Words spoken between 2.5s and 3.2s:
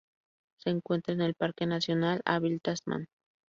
Tasman.